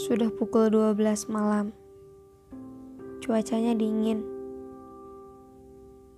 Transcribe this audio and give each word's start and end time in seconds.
Sudah 0.00 0.32
pukul 0.32 0.72
12 0.72 1.28
malam. 1.28 1.76
Cuacanya 3.20 3.76
dingin. 3.76 4.24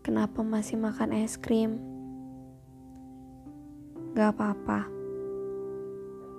Kenapa 0.07 0.47
masih 0.47 0.79
makan 0.79 1.11
es 1.11 1.35
krim? 1.35 1.83
Gak 4.15 4.39
apa-apa. 4.39 4.87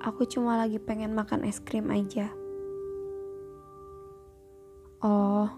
Aku 0.08 0.24
cuma 0.24 0.56
lagi 0.56 0.80
pengen 0.80 1.12
makan 1.12 1.44
es 1.44 1.60
krim 1.60 1.92
aja. 1.92 2.32
Oh, 5.04 5.52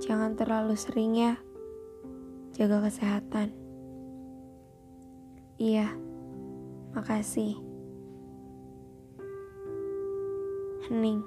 jangan 0.00 0.32
terlalu 0.32 0.80
sering 0.80 1.12
ya. 1.12 1.36
Jaga 2.56 2.88
kesehatan. 2.88 3.52
Iya, 5.60 5.92
makasih. 6.96 7.67
Hening. 10.88 11.20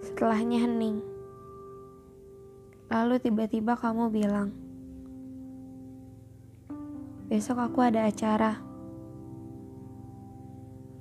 Setelahnya 0.00 0.64
hening. 0.64 1.04
Lalu 2.88 3.20
tiba-tiba 3.20 3.76
kamu 3.76 4.08
bilang, 4.08 4.48
"Besok 7.28 7.60
aku 7.60 7.84
ada 7.84 8.08
acara. 8.08 8.64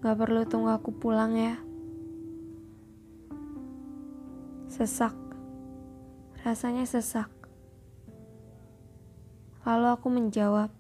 Gak 0.04 0.20
perlu 0.20 0.44
tunggu 0.44 0.76
aku 0.76 0.92
pulang 0.92 1.32
ya." 1.32 1.56
Sesak. 4.68 5.16
Rasanya 6.44 6.84
sesak. 6.84 7.32
Lalu 9.64 9.88
aku 9.96 10.08
menjawab, 10.12 10.76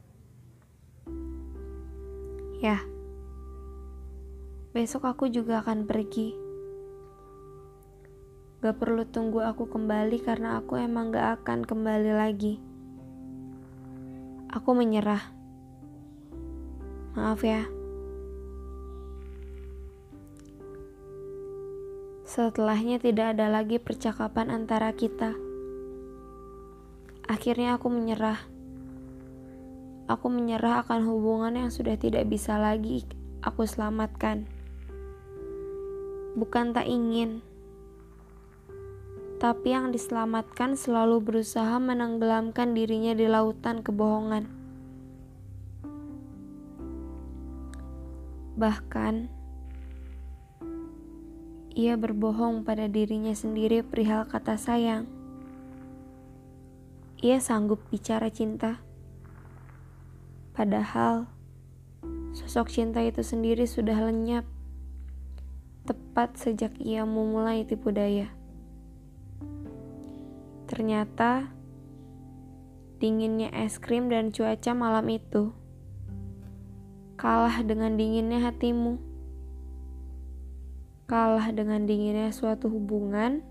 "Ya." 2.59 2.92
Besok 4.73 5.05
aku 5.05 5.29
juga 5.29 5.61
akan 5.61 5.85
pergi. 5.85 6.33
Gak 8.57 8.73
perlu 8.81 9.05
tunggu 9.05 9.45
aku 9.45 9.69
kembali 9.69 10.17
karena 10.25 10.57
aku 10.57 10.81
emang 10.81 11.13
gak 11.13 11.45
akan 11.45 11.61
kembali 11.61 12.09
lagi. 12.17 12.57
Aku 14.49 14.73
menyerah. 14.73 15.21
Maaf 17.13 17.45
ya. 17.45 17.69
Setelahnya 22.25 22.97
tidak 22.97 23.37
ada 23.37 23.53
lagi 23.53 23.77
percakapan 23.77 24.49
antara 24.49 24.89
kita. 24.97 25.37
Akhirnya 27.29 27.77
aku 27.77 27.93
menyerah. 27.93 28.41
Aku 30.09 30.33
menyerah 30.33 30.81
akan 30.81 31.05
hubungan 31.05 31.61
yang 31.61 31.69
sudah 31.69 31.93
tidak 31.93 32.25
bisa 32.25 32.57
lagi 32.57 33.05
aku 33.43 33.67
selamatkan 33.67 34.47
bukan 36.33 36.73
tak 36.73 36.89
ingin, 36.89 37.45
tapi 39.43 39.75
yang 39.75 39.91
diselamatkan 39.91 40.79
selalu 40.79 41.19
berusaha 41.19 41.75
menenggelamkan 41.75 42.71
dirinya 42.71 43.11
di 43.11 43.27
lautan 43.27 43.83
kebohongan. 43.83 44.47
Bahkan, 48.55 49.27
ia 51.75 51.97
berbohong 51.99 52.63
pada 52.63 52.85
dirinya 52.85 53.35
sendiri 53.35 53.83
perihal 53.83 54.29
kata 54.29 54.55
sayang. 54.55 55.09
Ia 57.19 57.43
sanggup 57.43 57.83
bicara 57.91 58.31
cinta, 58.31 58.79
padahal 60.55 61.27
sosok 62.31 62.71
cinta 62.71 63.03
itu 63.03 63.25
sendiri 63.25 63.67
sudah 63.67 63.99
lenyap 64.07 64.52
tepat 66.13 66.37
sejak 66.37 66.77
ia 66.77 67.09
memulai 67.09 67.65
tipu 67.65 67.89
daya. 67.89 68.29
Ternyata 70.69 71.49
dinginnya 73.01 73.49
es 73.49 73.81
krim 73.81 74.13
dan 74.13 74.29
cuaca 74.29 74.77
malam 74.77 75.09
itu 75.09 75.57
kalah 77.17 77.65
dengan 77.65 77.97
dinginnya 77.97 78.45
hatimu. 78.45 79.01
Kalah 81.09 81.49
dengan 81.49 81.89
dinginnya 81.89 82.29
suatu 82.29 82.69
hubungan 82.69 83.41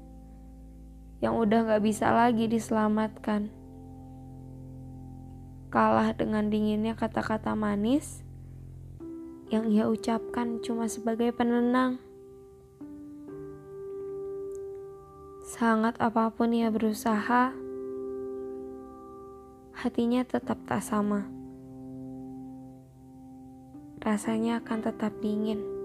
yang 1.18 1.34
udah 1.34 1.66
gak 1.66 1.82
bisa 1.82 2.14
lagi 2.14 2.46
diselamatkan. 2.46 3.50
Kalah 5.66 6.14
dengan 6.14 6.46
dinginnya 6.46 6.94
kata-kata 6.94 7.58
manis 7.58 8.22
yang 9.50 9.66
ia 9.66 9.90
ucapkan 9.90 10.62
cuma 10.62 10.86
sebagai 10.86 11.34
penenang. 11.34 12.11
Sangat 15.42 15.98
apa 15.98 16.30
pun 16.30 16.54
ia 16.54 16.70
berusaha, 16.70 17.50
hatinya 19.74 20.22
tetap 20.22 20.62
tak 20.70 20.78
sama. 20.78 21.26
Rasanya 23.98 24.62
akan 24.62 24.78
tetap 24.86 25.10
dingin. 25.18 25.81